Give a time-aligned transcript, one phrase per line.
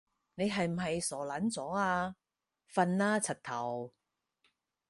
[0.33, 2.15] 你係咪傻撚咗啊？
[2.73, 3.93] 瞓啦柒頭